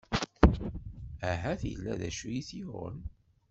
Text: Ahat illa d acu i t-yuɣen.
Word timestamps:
Ahat 1.29 1.61
illa 1.73 1.93
d 1.99 2.01
acu 2.09 2.27
i 2.39 2.41
t-yuɣen. 2.47 2.99